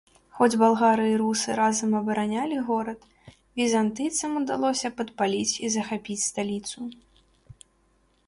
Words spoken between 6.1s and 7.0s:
сталіцу.